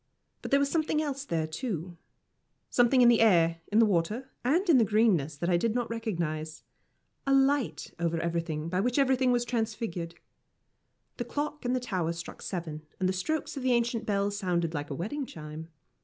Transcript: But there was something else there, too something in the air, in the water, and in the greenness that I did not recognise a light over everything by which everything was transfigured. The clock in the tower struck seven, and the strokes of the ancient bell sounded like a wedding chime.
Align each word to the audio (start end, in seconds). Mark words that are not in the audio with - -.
But 0.41 0.49
there 0.49 0.59
was 0.59 0.71
something 0.71 0.99
else 0.99 1.25
there, 1.25 1.45
too 1.45 1.95
something 2.71 3.01
in 3.03 3.07
the 3.07 3.21
air, 3.21 3.61
in 3.71 3.77
the 3.77 3.85
water, 3.85 4.31
and 4.43 4.67
in 4.67 4.79
the 4.79 4.83
greenness 4.83 5.37
that 5.37 5.47
I 5.47 5.57
did 5.57 5.75
not 5.75 5.91
recognise 5.91 6.63
a 7.27 7.35
light 7.35 7.93
over 7.99 8.17
everything 8.19 8.67
by 8.67 8.79
which 8.79 8.97
everything 8.97 9.31
was 9.31 9.45
transfigured. 9.45 10.15
The 11.17 11.25
clock 11.25 11.65
in 11.65 11.73
the 11.73 11.79
tower 11.79 12.13
struck 12.13 12.41
seven, 12.41 12.81
and 12.99 13.07
the 13.07 13.13
strokes 13.13 13.55
of 13.55 13.61
the 13.61 13.73
ancient 13.73 14.07
bell 14.07 14.31
sounded 14.31 14.73
like 14.73 14.89
a 14.89 14.95
wedding 14.95 15.27
chime. 15.27 15.67